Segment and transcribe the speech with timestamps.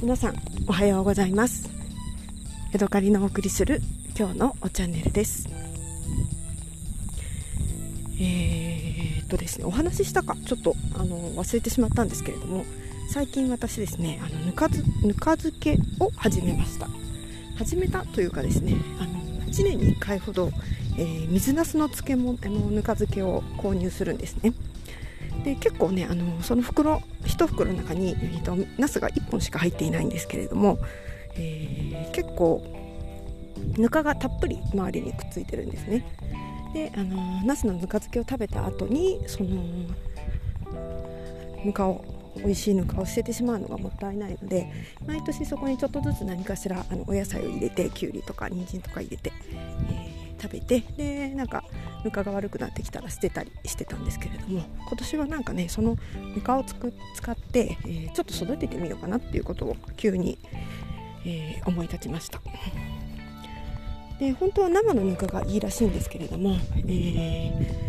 [0.00, 0.34] 皆さん
[0.68, 1.68] おはようございます。
[2.72, 3.82] 江戸カリのお送りする
[4.16, 5.48] 今日のおチャンネルです。
[8.20, 12.64] えー、っとですねお話ししたかちょっとあの忘れてしまったんですけれども
[13.10, 16.88] 最近私ですねあのぬかずぬか漬けを始めました。
[17.56, 20.52] 始めたというかですねあの1年に1回ほど、
[20.96, 24.52] えー、水なすの漬物のぬか漬けを購入するんですね。
[25.44, 30.78] で結構ねあのその袋1袋の中に、えーと、ナスが1本しか入っていないんですけれども、
[31.34, 32.62] えー、結構
[33.76, 36.04] ぬかがたっぷり周りにくっついてるんですね。
[36.74, 39.50] であのナスのぬか漬けを食べた後にその
[41.64, 42.04] ぬかを
[42.36, 44.70] 美味しいぬかを捨ててしまうのがもったいないので
[45.06, 49.32] 毎年そこにちょっとずつ何かしらあのお野菜を入れてきゅうりとか人参とか入れて、
[49.90, 51.64] えー、食べてでなんか
[52.04, 55.96] ぬかが悪くなってきたら捨てたりしてたんですけれども今年はなんかねその
[56.34, 60.38] ぬかをつく使って、えー、ちょっと育ててみようかなっていうことを急に、
[61.24, 62.40] えー、思い立ちました。
[64.18, 67.88] で本当は生のぬかがいいらしいんですけれども、えー、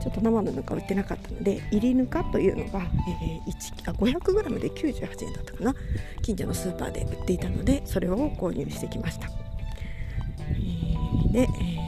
[0.00, 5.74] ちょっと生のぬか売ってなかったので入りぬかというのが、えー、500g で98円だったかな
[6.20, 9.30] 近所のスーパーで売っていたのでそれを購入してきました、
[11.36, 11.86] で、えー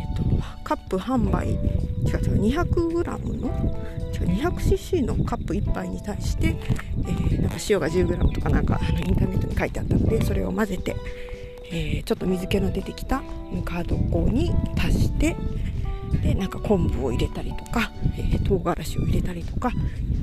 [0.69, 3.49] カップ販売違う違う 200g の
[4.13, 10.95] 違う 200cc のカップ1杯に対して、えー、なんか塩が 10g とかなんかあのインターネットに書いてあったのでそれを混ぜて、
[11.73, 13.95] えー、ちょっと水気の出てきたぬか床
[14.31, 15.37] に足して
[16.23, 19.71] でなんか昆布を入れたりとか、えー、唐辛子を入れたりとか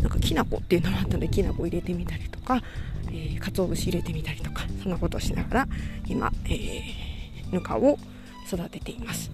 [0.02, 2.62] なんかきな粉っていうのもあったのできな粉入れてみたりとか、
[3.08, 5.68] えー、鰹節入れてみたりとかそんなことをしながら
[6.08, 7.98] 今、えー、ぬかを
[8.46, 9.32] 育てています。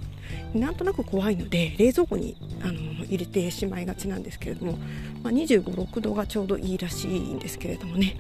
[0.54, 2.74] なんとなく怖いので冷蔵庫にあの
[3.06, 4.74] 入れてしまいがちなんですけれども、
[5.24, 8.18] まあ、2 5 6度がちょうどいいらしいんですけれどもね、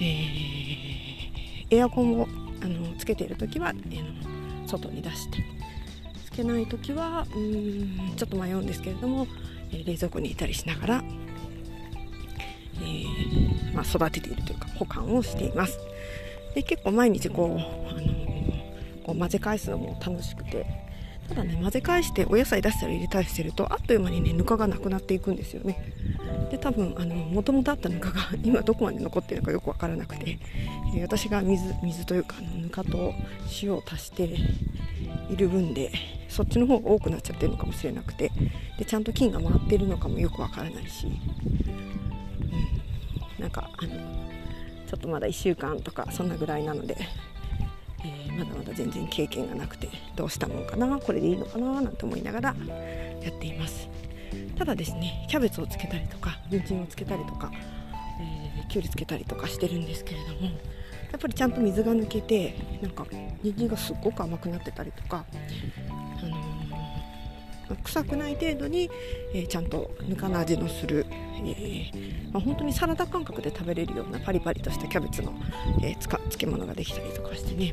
[0.00, 2.28] えー、エアコンを
[2.62, 5.44] あのつけている時は、えー、外に出して
[6.24, 9.26] つけない時はうんちょっと迷うんですけれども、
[9.70, 11.04] えー、冷蔵庫にいたりしながら、
[12.76, 15.78] えーまあ、育てているというか保管をしています
[16.54, 17.58] で結構毎日こ
[17.91, 17.91] う
[19.02, 20.92] こう混ぜ返すのも楽しくて。
[21.28, 25.92] ただね混ぜ返してお野菜出したり入れたりしてるとあっという間にねぬかがなくなっていくんですよね。
[26.50, 30.38] で多分あの元々あったぬかが 今どこまで残ってるのかよく分からなくて、
[30.94, 33.14] え、私が水水というかあのぬかと
[33.62, 34.28] 塩を足して
[35.30, 35.92] いる分で
[36.28, 38.30] そっちの方が多くなっちゃってるのかもしれなくて
[38.78, 41.10] でちゃんと菌が回ってるのかもよくわからないし、う
[43.38, 43.90] ん、なんかあの
[44.86, 46.96] ちょっとまだ1週間とかそんなぐらいなので
[48.04, 52.56] えー、まだまだ全然経験がなくてどうしたもんかなこれでいいのかななんて思いながら
[53.22, 53.88] やっています。
[54.56, 57.50] ただですねキャベツをつけたりとか人参をつけたりとか、
[58.20, 63.04] えー、きゅうりつけたりとかしてるんですけれどもやっぱりちゃんと水が抜けてなんか
[63.42, 65.26] 人参がすっごく甘くなってたりとか、
[66.22, 66.51] あのー、
[67.84, 68.90] 臭くない程度に、
[69.34, 75.32] えー、ちゃんとぬかの味のする、えーまあ、本当にサラダ感覚で食べれるようなパリパリとしたキャベツの、
[75.82, 77.72] えー、つか漬物ができたりとかしてね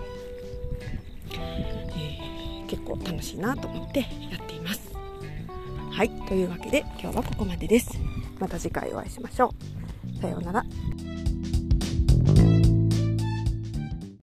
[1.31, 4.05] え、結構楽しいなと思ってや
[4.41, 4.89] っています。
[5.91, 7.99] はいというわけで今日はここまでです。
[8.39, 9.53] また次回お会いしましょ
[10.17, 10.21] う。
[10.21, 10.65] さようなら。